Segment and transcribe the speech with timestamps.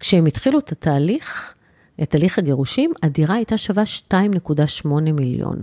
[0.00, 1.54] כשהם התחילו את התהליך,
[2.02, 3.82] את הליך הגירושים, הדירה הייתה שווה
[4.12, 5.60] 2.8 מיליון,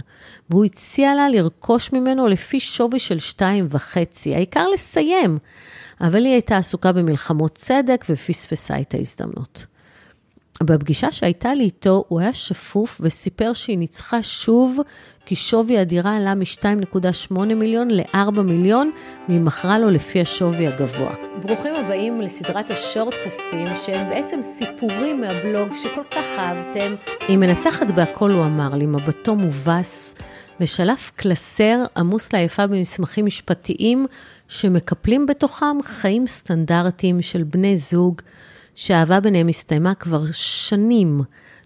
[0.50, 5.38] והוא הציע לה לרכוש ממנו לפי שווי של 2.5, העיקר לסיים,
[6.02, 9.66] אבל היא הייתה עסוקה במלחמות צדק ופספסה את ההזדמנות.
[10.64, 14.80] בפגישה שהייתה לי איתו, הוא היה שפוף וסיפר שהיא ניצחה שוב,
[15.26, 18.92] כי שווי הדירה עלה מ-2.8 מיליון ל-4 מיליון,
[19.28, 21.16] והיא מכרה לו לפי השווי הגבוה.
[21.42, 26.96] ברוכים הבאים לסדרת השורטקסטים, שהם בעצם סיפורים מהבלוג שכל כך אהבתם.
[27.28, 30.16] היא מנצחת בהכל, הוא אמר לי, מבטו מובס,
[30.60, 34.06] ושלף קלסר עמוס לעייפה במסמכים משפטיים,
[34.48, 38.22] שמקפלים בתוכם חיים סטנדרטיים של בני זוג.
[38.76, 41.22] שהאהבה ביניהם הסתיימה כבר שנים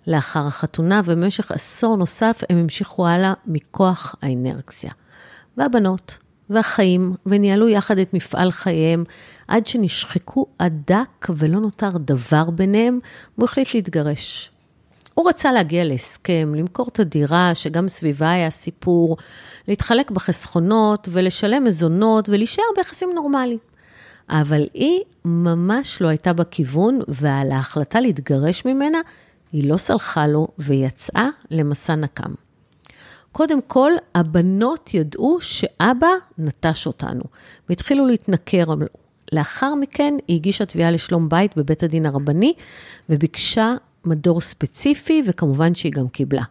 [0.08, 4.92] לאחר החתונה, ובמשך עשור נוסף הם המשיכו הלאה מכוח האינרקסיה.
[5.58, 6.18] והבנות,
[6.50, 9.04] והחיים, וניהלו יחד את מפעל חייהם,
[9.48, 13.00] עד שנשחקו עד דק ולא נותר דבר ביניהם,
[13.38, 14.52] והוא החליט להתגרש.
[15.14, 19.18] הוא רצה להגיע להסכם, למכור את הדירה, שגם סביבה היה סיפור,
[19.68, 23.58] להתחלק בחסכונות ולשלם מזונות ולהישאר ביחסים נורמליים.
[24.30, 28.98] אבל היא ממש לא הייתה בכיוון, ועל ההחלטה להתגרש ממנה,
[29.52, 32.34] היא לא סלחה לו ויצאה למסע נקם.
[33.32, 37.24] קודם כל, הבנות ידעו שאבא נטש אותנו,
[37.70, 38.64] והתחילו להתנכר.
[39.32, 42.54] לאחר מכן היא הגישה תביעה לשלום בית בבית הדין הרבני,
[43.10, 43.76] וביקשה
[44.08, 46.44] מדור ספציפי, וכמובן שהיא גם קיבלה.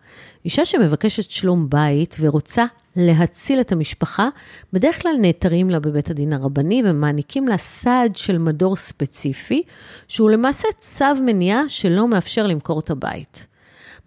[0.45, 2.65] אישה שמבקשת שלום בית ורוצה
[2.97, 4.29] להציל את המשפחה,
[4.73, 9.63] בדרך כלל נעתרים לה בבית הדין הרבני ומעניקים לה סעד של מדור ספציפי,
[10.09, 13.47] שהוא למעשה צו מניעה שלא מאפשר למכור את הבית.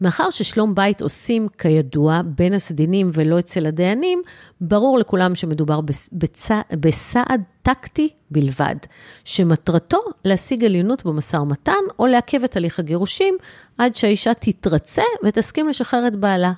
[0.02, 4.22] מאחר ששלום בית עושים, כידוע, בין הסדינים ולא אצל הדיינים,
[4.62, 6.50] ברור לכולם שמדובר בצ...
[6.72, 8.76] בסעד טקטי בלבד,
[9.24, 13.38] שמטרתו להשיג עליונות במשא ומתן או לעכב את הליך הגירושים
[13.78, 16.52] עד שהאישה תתרצה ותסכים לשחרר את בעלה.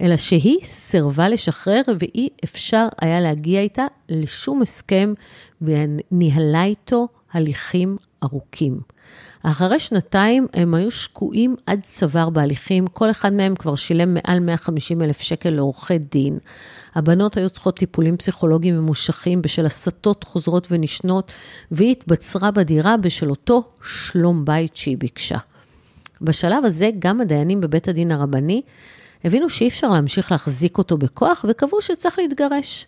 [0.00, 5.14] אלא שהיא סירבה לשחרר ואי אפשר היה להגיע איתה לשום הסכם
[5.62, 8.93] וניהלה איתו הליכים ארוכים.
[9.42, 15.02] אחרי שנתיים הם היו שקועים עד צוואר בהליכים, כל אחד מהם כבר שילם מעל 150
[15.02, 16.38] אלף שקל לעורכי דין.
[16.94, 21.32] הבנות היו צריכות טיפולים פסיכולוגיים ממושכים בשל הסתות חוזרות ונשנות,
[21.70, 25.38] והיא התבצרה בדירה בשל אותו שלום בית שהיא ביקשה.
[26.22, 28.62] בשלב הזה גם הדיינים בבית הדין הרבני
[29.24, 32.86] הבינו שאי אפשר להמשיך להחזיק אותו בכוח וקבעו שצריך להתגרש.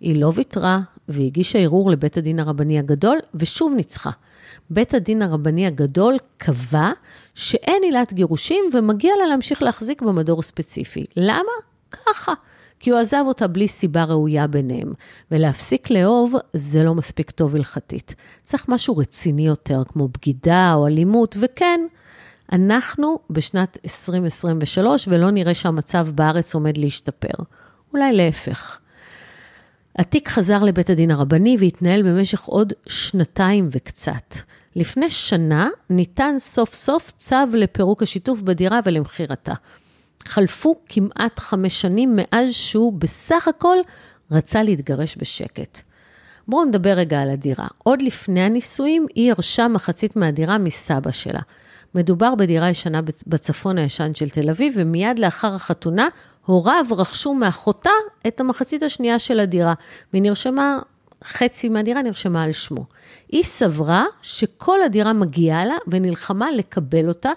[0.00, 4.10] היא לא ויתרה והגישה ערעור לבית הדין הרבני הגדול ושוב ניצחה.
[4.70, 6.92] בית הדין הרבני הגדול קבע
[7.34, 11.04] שאין עילת גירושים ומגיע לה להמשיך להחזיק במדור ספציפי.
[11.16, 11.52] למה?
[11.90, 12.32] ככה.
[12.80, 14.92] כי הוא עזב אותה בלי סיבה ראויה ביניהם.
[15.30, 18.14] ולהפסיק לאהוב זה לא מספיק טוב הלכתית.
[18.42, 21.80] צריך משהו רציני יותר, כמו בגידה או אלימות, וכן,
[22.52, 27.44] אנחנו בשנת 2023, ולא נראה שהמצב בארץ עומד להשתפר.
[27.92, 28.78] אולי להפך.
[29.98, 34.34] התיק חזר לבית הדין הרבני והתנהל במשך עוד שנתיים וקצת.
[34.76, 39.54] לפני שנה ניתן סוף סוף צו לפירוק השיתוף בדירה ולמכירתה.
[40.24, 43.76] חלפו כמעט חמש שנים מאז שהוא בסך הכל
[44.30, 45.80] רצה להתגרש בשקט.
[46.48, 47.66] בואו נדבר רגע על הדירה.
[47.78, 51.40] עוד לפני הנישואים היא ירשה מחצית מהדירה מסבא שלה.
[51.94, 56.08] מדובר בדירה ישנה בצפון הישן של תל אביב, ומיד לאחר החתונה,
[56.46, 57.90] הוריו רכשו מאחותה
[58.26, 59.74] את המחצית השנייה של הדירה,
[60.12, 60.78] והיא נרשמה,
[61.24, 62.84] חצי מהדירה נרשמה על שמו.
[63.28, 67.30] היא סברה שכל הדירה מגיעה לה ונלחמה לקבל אותה,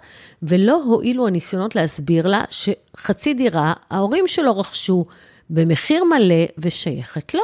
[0.44, 5.06] ולא הועילו הניסיונות להסביר לה שחצי דירה, ההורים שלו רכשו
[5.50, 7.44] במחיר מלא ושייכת לו.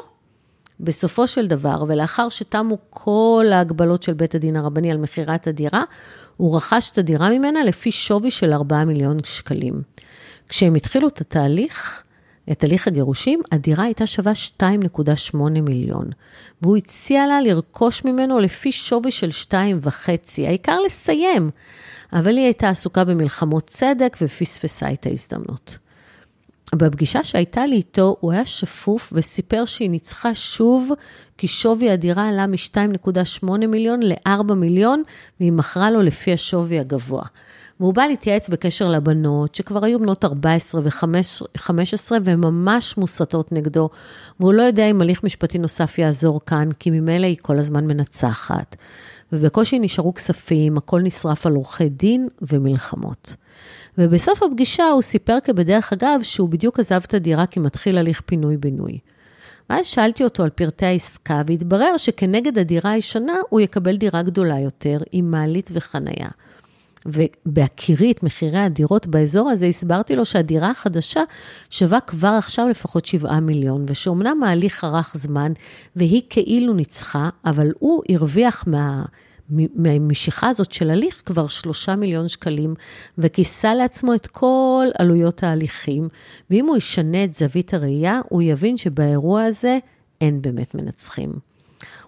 [0.80, 5.84] בסופו של דבר, ולאחר שתמו כל ההגבלות של בית הדין הרבני על מכירת הדירה,
[6.38, 9.82] הוא רכש את הדירה ממנה לפי שווי של 4 מיליון שקלים.
[10.50, 12.04] כשהם התחילו את התהליך,
[12.52, 16.10] את הליך הגירושים, הדירה הייתה שווה 2.8 מיליון,
[16.62, 21.50] והוא הציע לה לרכוש ממנו לפי שווי של 2.5, העיקר לסיים,
[22.14, 25.78] אבל היא הייתה עסוקה במלחמות צדק ופספסה את ההזדמנות.
[26.76, 30.92] בפגישה שהייתה לי איתו, הוא היה שפוף וסיפר שהיא ניצחה שוב,
[31.38, 35.04] כי שווי הדירה עלה מ-2.8 מיליון ל-4 מיליון,
[35.40, 37.24] והיא מכרה לו לפי השווי הגבוה.
[37.84, 43.90] והוא בא להתייעץ בקשר לבנות, שכבר היו בנות 14 ו-15 והן ממש מוסתות נגדו,
[44.40, 48.76] והוא לא יודע אם הליך משפטי נוסף יעזור כאן, כי ממילא היא כל הזמן מנצחת.
[49.34, 53.36] ובקושי נשארו כספים, הכל נשרף על עורכי דין ומלחמות.
[53.98, 58.98] ובסוף הפגישה הוא סיפר כבדרך אגב שהוא בדיוק עזב את הדירה כי מתחיל הליך פינוי-בינוי.
[59.70, 64.98] ואז שאלתי אותו על פרטי העסקה, והתברר שכנגד הדירה הישנה הוא יקבל דירה גדולה יותר,
[65.12, 66.30] עם מעלית וחנייה.
[67.06, 71.22] ובהכירי את מחירי הדירות באזור הזה, הסברתי לו שהדירה החדשה
[71.70, 75.52] שווה כבר עכשיו לפחות 7 מיליון, ושאומנם ההליך ארך זמן,
[75.96, 79.06] והיא כאילו ניצחה, אבל הוא הרוויח מה...
[79.76, 82.76] מהמשיכה הזאת של הליך כבר שלושה מיליון שקלים,
[83.18, 86.08] וכיסה לעצמו את כל עלויות ההליכים,
[86.50, 89.80] ואם הוא ישנה את זווית הראייה, הוא יבין שבאירוע הזה
[90.22, 91.34] אין באמת מנצחים.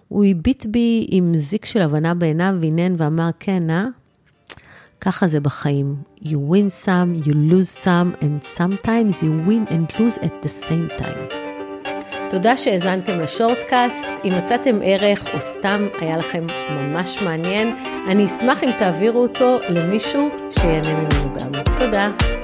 [0.08, 3.86] הוא הביט בי עם זיק של הבנה בעיניו והנן ואמר, כן, אה?
[5.06, 5.96] ככה זה בחיים.
[6.22, 11.00] You win some, you lose some, and sometimes you win and lose at the same
[11.00, 11.34] time.
[12.30, 14.08] תודה שהאזנתם לשורטקאסט.
[14.24, 17.76] אם מצאתם ערך או סתם היה לכם ממש מעניין,
[18.08, 21.62] אני אשמח אם תעבירו אותו למישהו שיהנה ממנו גם.
[21.78, 22.35] תודה.